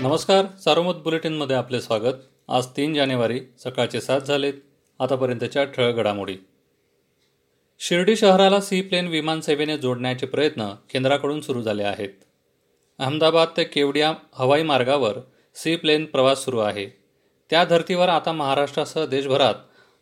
[0.00, 2.12] नमस्कार सारोमत बुलेटिनमध्ये आपले स्वागत.
[2.48, 4.52] आज तीन जानेवारी सकाळचे सात झालेत.
[5.00, 6.36] आतापर्यंतच्या ठळक घडामोडी.
[7.78, 12.08] शिर्डी शहराला सी प्लेन विमानसेवेने जोडण्याचे प्रयत्न केंद्राकडून सुरू झाले आहेत.
[12.98, 15.18] अहमदाबाद ते केवडिया हवाई मार्गावर
[15.54, 16.86] सी प्लेन प्रवास सुरू आहे.
[17.50, 19.54] त्या धर्तीवर आता महाराष्ट्रासह देशभरात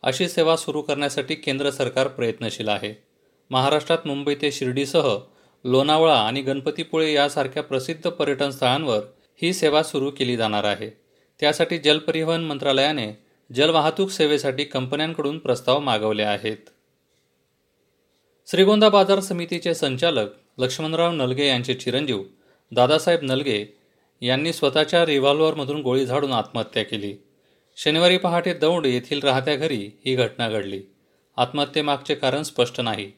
[0.02, 3.02] अशी सेवा सुरू करण्यासाठी केंद्र सरकार प्रयत्नशील आहे.
[3.50, 5.16] महाराष्ट्रात मुंबई ते शिर्डीसह
[5.64, 9.00] लोणावळा आणि गणपतीपुळे यासारख्या प्रसिद्ध पर्यटन स्थळांवर
[9.42, 10.90] ही सेवा सुरू केली जाणार आहे.
[11.40, 13.12] त्यासाठी जलपरिवहन मंत्रालयाने
[13.54, 16.56] जलवाहतूक सेवेसाठी कंपन्यांकडून प्रस्ताव मागवले आहेत.
[18.46, 20.28] श्रीगोंदा बाजार समितीचे संचालक
[20.58, 22.22] लक्ष्मणराव नलगे यांचे चिरंजीव
[22.72, 23.64] दादासाहेब नलगे
[24.20, 27.16] यांनी स्वतःच्या रिव्हॉल्व्हरमधून गोळी झाडून आत्महत्या केली.
[27.76, 30.82] शनिवारी पहाटे दौंड येथील राहत्या घरी ही घटना घडली.
[31.36, 33.12] आत्महत्येमागचे कारण स्पष्ट नाही.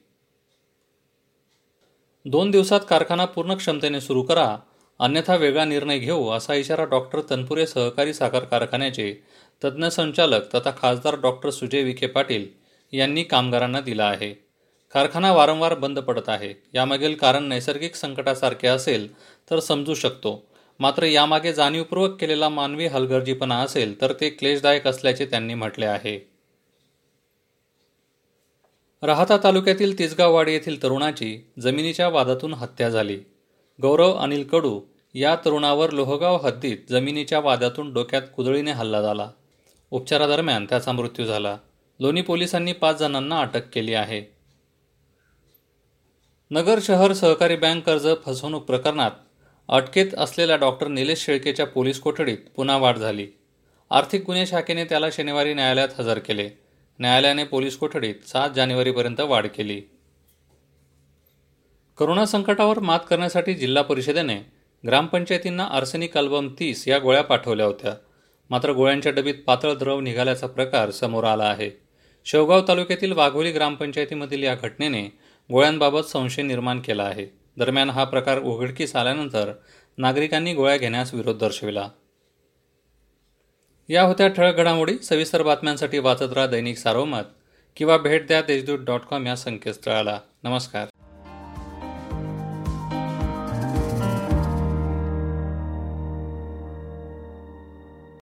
[2.24, 4.58] दोन दिवसात कारखाना पूर्ण क्षमतेने सुरू करा
[5.00, 9.12] अन्यथा वेगळा निर्णय घेऊ असा इशारा डॉक्टर तनपुरे सहकारी साखर कारखान्याचे
[9.64, 12.46] तज्ज्ञ संचालक तथा खासदार डॉक्टर सुजय विखे पाटील
[12.92, 14.32] यांनी कामगारांना दिला आहे.
[14.92, 16.54] कारखाना वारंवार बंद पडत आहे.
[16.74, 19.14] यामागील कारण नैसर्गिक संकटासारखे असेल
[19.50, 20.46] तर समजू शकतो.
[20.80, 26.18] मात्र यामागे जाणीवपूर्वक केलेला मानवी हलगर्जीपणा असेल तर ते क्लेशदायक असल्याचे त्यांनी म्हटले आहे.
[29.02, 33.18] राहता तालुक्यातील तिसगाववाडी येथील तरुणाची जमिनीच्या वादातून हत्या झाली.
[33.82, 34.80] गौरव अनिल कडू
[35.14, 39.30] या तरुणावर लोहगाव हद्दीत जमिनीच्या वादातून डोक्यात कुदळीने हल्ला झाला.
[39.90, 41.56] उपचारादरम्यान त्याचा मृत्यू झाला.
[42.00, 44.22] लोणी पोलिसांनी पाच जणांना अटक केली आहे.
[46.50, 49.10] नगर शहर सहकारी बँक कर्ज फसवणूक प्रकरणात
[49.68, 53.26] अटकेत असलेल्या डॉक्टर निलेश शेळकेच्या पोलीस कोठडीत पुन्हा वाढ झाली.
[53.90, 56.50] आर्थिक गुन्हे शाखेने त्याला शनिवारी न्यायालयात हजर केले.
[56.98, 59.82] न्यायालयाने पोलीस कोठडीत सात जानेवारीपर्यंत वाढ केली.
[61.98, 64.40] करोना संकटावर मात करण्यासाठी जिल्हा परिषदेने
[64.86, 67.94] ग्रामपंचायतींना आर्सेनिक अल्बम तीस या गोळ्या पाठवल्या होत्या.
[68.50, 71.70] मात्र गोळ्यांच्या डबीत पातळ द्रव निघाल्याचा प्रकार समोर आला आहे.
[72.24, 75.02] शेवगाव तालुक्यातील वाघोली ग्रामपंचायतीमधील या घटनेने
[75.52, 77.26] गोळ्यांबाबत संशय निर्माण केला आहे.
[77.56, 79.52] दरम्यान हा प्रकार उघडकीस आल्यानंतर
[79.98, 81.88] नागरिकांनी गोळ्या घेण्यास विरोध दर्शविला.
[83.88, 84.98] या होत्या ठळक घडामोडी.
[84.98, 87.24] सविस्तर बातम्यांसाठी वाचत राहा दैनिक सारोमत
[87.76, 90.20] किंवा भेट द्या देशदूत डॉट कॉम या संकेतस्थळाला.
[90.44, 90.86] नमस्कार.